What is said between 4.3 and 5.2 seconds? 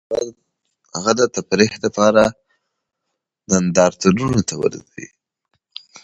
ته ځي